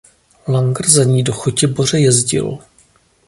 [0.47, 2.57] Langer za ní do Chotěboře jezdil.